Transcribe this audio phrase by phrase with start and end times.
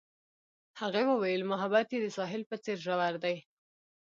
[0.79, 3.37] هغې وویل محبت یې د ساحل په څېر ژور دی.